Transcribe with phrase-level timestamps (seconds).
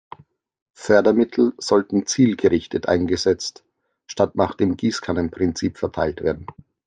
[0.73, 3.63] Fördermittel sollten zielgerichtet eingesetzt
[4.07, 6.47] statt nach dem Gießkannen-Prinzip verteilt werden.